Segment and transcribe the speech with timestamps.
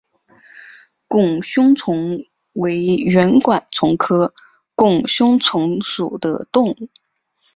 [1.07, 2.17] 拱胸虫
[2.53, 4.33] 为圆管虫科
[4.73, 6.89] 拱胸虫属的动物。